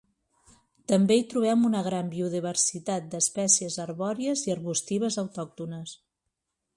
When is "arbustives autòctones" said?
4.57-5.95